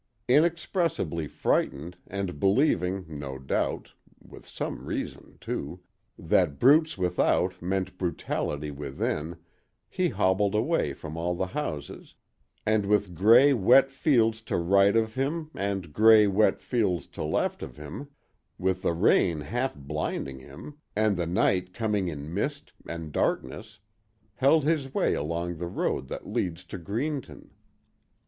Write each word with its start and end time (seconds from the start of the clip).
Inexpressibly 0.27 1.27
frightened 1.27 1.95
and 2.07 2.39
believing, 2.39 3.05
no 3.07 3.37
doubt 3.37 3.93
(with 4.19 4.47
some 4.47 4.83
reason, 4.87 5.37
too) 5.39 5.81
that 6.17 6.57
brutes 6.57 6.97
without 6.97 7.61
meant 7.61 7.99
brutality 7.99 8.71
within, 8.71 9.35
he 9.87 10.09
hobbled 10.09 10.55
away 10.55 10.93
from 10.93 11.17
all 11.17 11.35
the 11.35 11.45
houses, 11.45 12.15
and 12.65 12.87
with 12.87 13.13
gray, 13.13 13.53
wet 13.53 13.91
fields 13.91 14.41
to 14.41 14.57
right 14.57 14.95
of 14.95 15.13
him 15.13 15.51
and 15.53 15.93
gray, 15.93 16.25
wet 16.25 16.63
fields 16.63 17.05
to 17.05 17.23
left 17.23 17.61
of 17.61 17.77
him—with 17.77 18.81
the 18.81 18.93
rain 18.93 19.41
half 19.41 19.75
blinding 19.75 20.39
him 20.39 20.79
and 20.95 21.15
the 21.15 21.27
night 21.27 21.75
coming 21.75 22.07
in 22.07 22.33
mist 22.33 22.73
and 22.87 23.11
darkness, 23.11 23.77
held 24.33 24.63
his 24.63 24.95
way 24.95 25.13
along 25.13 25.57
the 25.57 25.67
road 25.67 26.07
that 26.07 26.25
leads 26.25 26.63
to 26.63 26.79
Greenton. 26.79 27.51